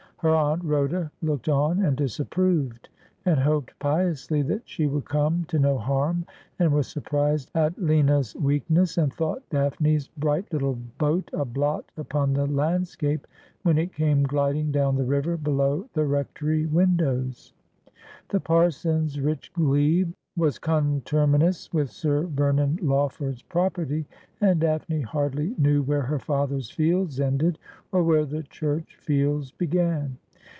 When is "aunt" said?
0.35-0.61